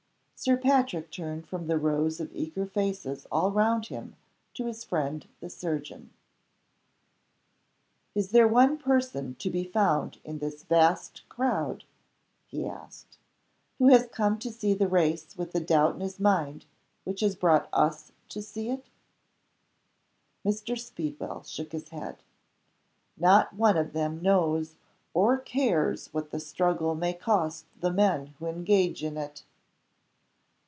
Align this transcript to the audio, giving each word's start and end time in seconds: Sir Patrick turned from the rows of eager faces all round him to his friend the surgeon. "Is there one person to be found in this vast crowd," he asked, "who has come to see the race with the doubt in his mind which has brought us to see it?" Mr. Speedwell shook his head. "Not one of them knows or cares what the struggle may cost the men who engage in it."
Sir 0.43 0.57
Patrick 0.57 1.11
turned 1.11 1.45
from 1.45 1.67
the 1.67 1.77
rows 1.77 2.19
of 2.19 2.31
eager 2.33 2.65
faces 2.65 3.27
all 3.31 3.51
round 3.51 3.85
him 3.89 4.15
to 4.55 4.65
his 4.65 4.83
friend 4.83 5.27
the 5.39 5.51
surgeon. 5.51 6.09
"Is 8.15 8.31
there 8.31 8.47
one 8.47 8.79
person 8.79 9.35
to 9.35 9.51
be 9.51 9.63
found 9.63 10.17
in 10.23 10.39
this 10.39 10.63
vast 10.63 11.21
crowd," 11.29 11.83
he 12.47 12.65
asked, 12.65 13.19
"who 13.77 13.89
has 13.89 14.07
come 14.07 14.39
to 14.39 14.49
see 14.51 14.73
the 14.73 14.87
race 14.87 15.37
with 15.37 15.51
the 15.51 15.59
doubt 15.59 15.93
in 15.93 16.01
his 16.01 16.19
mind 16.19 16.65
which 17.03 17.19
has 17.19 17.35
brought 17.35 17.69
us 17.71 18.11
to 18.29 18.41
see 18.41 18.71
it?" 18.71 18.89
Mr. 20.43 20.75
Speedwell 20.75 21.43
shook 21.43 21.71
his 21.71 21.89
head. 21.89 22.23
"Not 23.15 23.53
one 23.53 23.77
of 23.77 23.93
them 23.93 24.23
knows 24.23 24.73
or 25.13 25.37
cares 25.37 26.11
what 26.11 26.31
the 26.31 26.39
struggle 26.39 26.95
may 26.95 27.13
cost 27.13 27.65
the 27.79 27.91
men 27.93 28.33
who 28.39 28.47
engage 28.47 29.03
in 29.03 29.17
it." 29.17 29.43